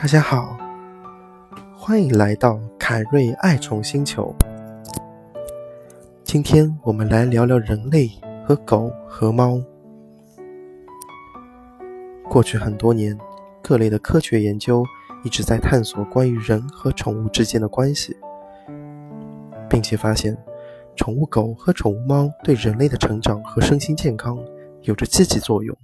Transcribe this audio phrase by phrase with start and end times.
[0.00, 0.56] 大家好，
[1.76, 4.32] 欢迎来到凯瑞爱宠星球。
[6.22, 8.08] 今天我们来聊聊人类
[8.46, 9.60] 和狗和猫。
[12.30, 13.18] 过去很多年，
[13.60, 14.84] 各类的科学研究
[15.24, 18.16] 一直在探索关于人和宠物之间的关系，
[19.68, 20.36] 并且发现，
[20.94, 24.38] 宠物狗和宠物猫对人类的成长和身心健康
[24.82, 25.76] 有着积极作用。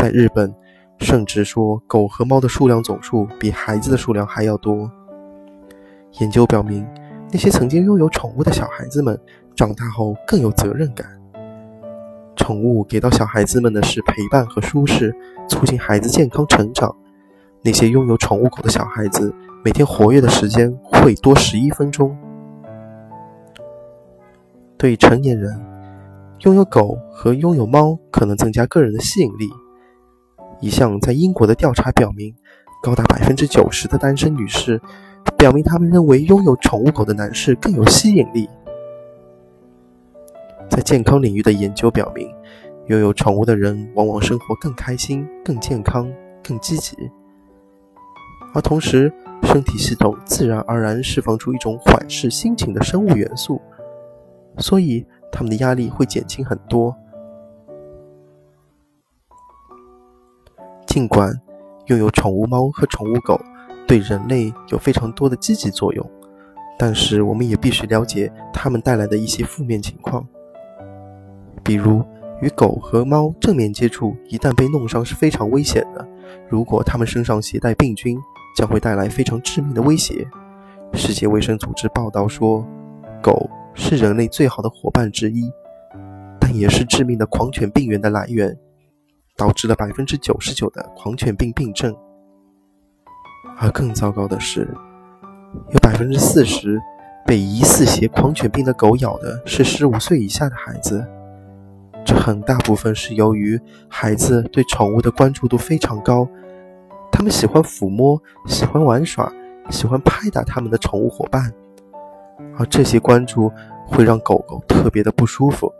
[0.00, 0.52] 在日本。
[1.02, 4.90] 甚至说，狗和猫的数量总数比孩子的数量还要多。
[6.20, 6.86] 研究表明，
[7.32, 9.18] 那些曾经拥有宠物的小孩子们，
[9.56, 11.06] 长大后更有责任感。
[12.36, 15.10] 宠物给到小孩子们的是陪伴和舒适，
[15.48, 16.94] 促进孩子健康成长。
[17.62, 22.14] 那些拥有宠物狗的小孩子，每天活跃的时间会多十一分钟。
[24.76, 25.58] 对成年人，
[26.40, 29.48] 拥有狗和拥有猫可能增加个人的吸引力。
[30.60, 32.34] 一项在英国的调查表明，
[32.82, 34.80] 高达百分之九十的单身女士
[35.36, 38.48] 表明，他们认为拥有宠物狗的男士更有吸引力。
[40.68, 42.30] 在健康领域的研究表明，
[42.86, 46.10] 拥有宠物的人往往生活更开心、更健康、
[46.42, 46.96] 更积极，
[48.54, 49.12] 而同时
[49.44, 53.60] 身体系统自然而然释放出一种缓释心情的生物元素，
[54.58, 56.94] 所以他们的压力会减轻很多。
[60.90, 61.32] 尽管
[61.86, 63.40] 拥有宠物猫和宠物狗
[63.86, 66.04] 对人类有非常多的积极作用，
[66.76, 70.26] 但是我们也必须了解它们带来的一些负面情况。
[71.62, 72.04] 比如，
[72.42, 76.04] 与狗和猫正面接触一旦被弄伤是非常危险的。
[76.48, 78.18] 如果它们身上携带病菌，
[78.56, 80.26] 将会带来非常致命的威胁。
[80.92, 82.66] 世界卫生组织报道说，
[83.22, 85.52] 狗是人类最好的伙伴之一，
[86.40, 88.58] 但也是致命的狂犬病源的来源。
[89.40, 91.96] 导致了百分之九十九的狂犬病病症，
[93.56, 94.68] 而更糟糕的是，
[95.72, 96.78] 有百分之四十
[97.24, 101.02] 被疑似携狂犬病的狗咬的是十五岁以下的孩子。
[102.04, 106.28] 这很大部分是由于孩子对宠物的关注度非常高，
[107.10, 109.32] 他们喜欢抚摸、喜欢玩耍、
[109.70, 111.50] 喜欢拍打他们的宠物伙伴，
[112.58, 113.50] 而这些关注
[113.86, 115.72] 会让狗狗特别的不舒服，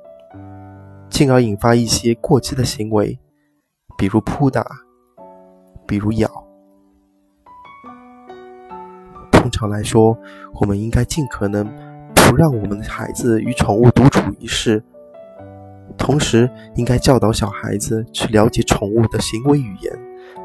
[1.10, 3.18] 进而引发一些过激的行为。
[4.00, 4.64] 比如扑打，
[5.86, 6.26] 比如咬。
[9.30, 10.16] 通常来说，
[10.54, 11.66] 我们应该尽可能
[12.14, 14.82] 不让我们的孩子与宠物独处一室，
[15.98, 19.92] 同时应该教导小孩子去了解宠物的行为语言，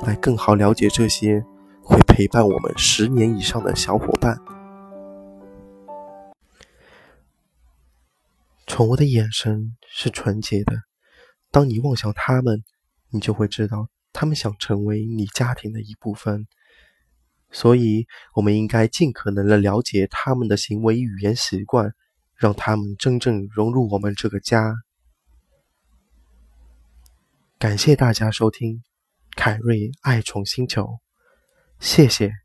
[0.05, 1.41] 来更好了解这些
[1.81, 4.37] 会陪伴我们十年以上的小伙伴。
[8.67, 10.73] 宠物的眼神是纯洁的，
[11.51, 12.61] 当你望向它们。
[13.09, 16.47] 你就会知道，他们想成为你家庭的一部分，
[17.51, 21.93] 所以我们应该尽可能的了解他们的行为语言习惯，
[22.35, 24.75] 让他们真正融入我们这个家。
[27.57, 28.83] 感谢大家收听
[29.35, 30.99] 凯瑞爱宠星球，
[31.79, 32.44] 谢谢。